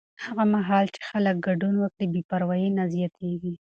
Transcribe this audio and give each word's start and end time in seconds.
هغه 0.25 0.43
مهال 0.53 0.85
چې 0.95 1.01
خلک 1.09 1.35
ګډون 1.47 1.75
وکړي، 1.79 2.05
بې 2.13 2.21
پروایي 2.29 2.69
نه 2.77 2.83
زیاتېږي. 2.93 3.53